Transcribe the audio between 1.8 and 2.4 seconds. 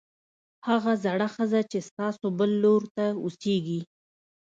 ستاسو